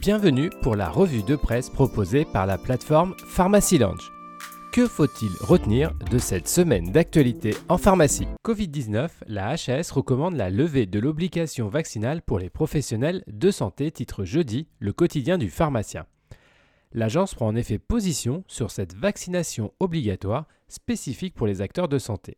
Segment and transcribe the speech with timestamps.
[0.00, 4.12] Bienvenue pour la revue de presse proposée par la plateforme Pharmacy Lounge.
[4.72, 8.28] Que faut-il retenir de cette semaine d'actualité en pharmacie?
[8.44, 14.24] Covid-19, la HAS recommande la levée de l'obligation vaccinale pour les professionnels de santé, titre
[14.24, 16.04] jeudi le quotidien du pharmacien.
[16.92, 22.36] L'agence prend en effet position sur cette vaccination obligatoire spécifique pour les acteurs de santé.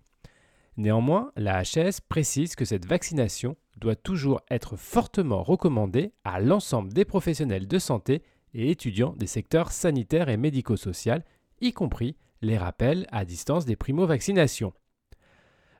[0.79, 7.05] Néanmoins, la HAS précise que cette vaccination doit toujours être fortement recommandée à l'ensemble des
[7.05, 8.23] professionnels de santé
[8.55, 11.25] et étudiants des secteurs sanitaires et médico-social,
[11.61, 14.73] y compris les rappels à distance des primo-vaccinations.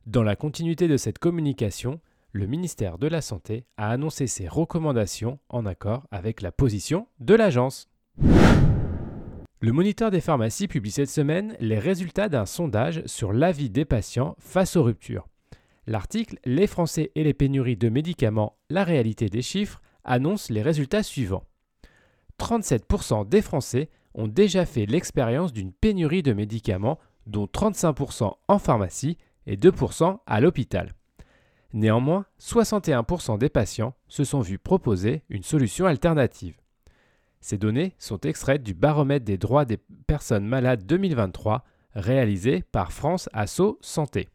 [0.07, 2.01] Dans la continuité de cette communication,
[2.33, 7.37] le ministère de la Santé a annoncé ses recommandations en accord avec la position de
[7.37, 7.89] l'agence.
[9.61, 14.37] Le Moniteur des pharmacies publie cette semaine les résultats d'un sondage sur l'avis des patients
[14.39, 15.27] face aux ruptures.
[15.89, 21.03] L'article Les Français et les pénuries de médicaments, la réalité des chiffres annonce les résultats
[21.03, 21.43] suivants.
[22.39, 29.19] 37% des Français ont déjà fait l'expérience d'une pénurie de médicaments, dont 35% en pharmacie
[29.49, 30.93] et 2% à l'hôpital.
[31.73, 36.55] Néanmoins, 61% des patients se sont vus proposer une solution alternative.
[37.41, 41.65] Ces données sont extraites du baromètre des droits des personnes malades 2023
[41.95, 44.29] réalisé par France Asso Santé.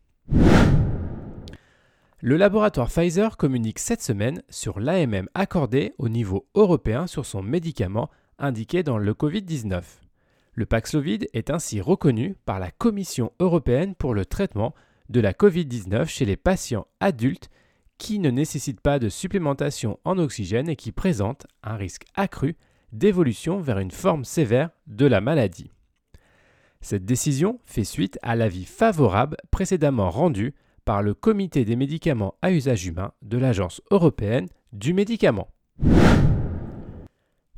[2.25, 8.09] Le laboratoire Pfizer communique cette semaine sur l'AMM accordé au niveau européen sur son médicament
[8.39, 9.83] indiqué dans le Covid-19.
[10.53, 14.73] Le Paxlovid est ainsi reconnu par la Commission européenne pour le traitement
[15.09, 17.49] de la Covid-19 chez les patients adultes
[17.97, 22.55] qui ne nécessitent pas de supplémentation en oxygène et qui présentent un risque accru
[22.93, 25.71] d'évolution vers une forme sévère de la maladie.
[26.79, 30.53] Cette décision fait suite à l'avis favorable précédemment rendu
[30.85, 35.47] par le Comité des médicaments à usage humain de l'Agence européenne du médicament.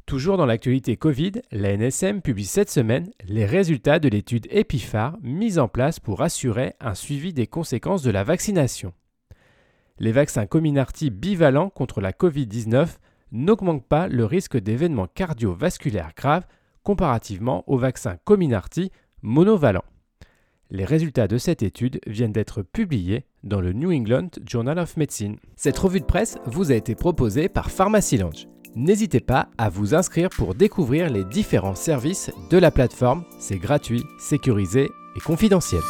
[0.05, 5.57] Toujours dans l'actualité Covid, la NSM publie cette semaine les résultats de l'étude EPIFAR mise
[5.57, 8.93] en place pour assurer un suivi des conséquences de la vaccination.
[9.97, 12.87] Les vaccins Comirnaty bivalents contre la Covid-19
[13.35, 16.45] n'augmente pas le risque d'événements cardiovasculaires graves
[16.83, 18.91] comparativement au vaccin Comirnaty
[19.21, 19.83] monovalent.
[20.71, 25.37] Les résultats de cette étude viennent d'être publiés dans le New England Journal of Medicine.
[25.55, 28.47] Cette revue de presse vous a été proposée par Pharmacy Lounge.
[28.75, 33.23] N'hésitez pas à vous inscrire pour découvrir les différents services de la plateforme.
[33.39, 35.81] C'est gratuit, sécurisé et confidentiel.